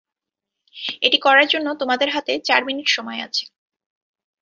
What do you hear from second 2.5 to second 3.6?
Minute সময় আছে।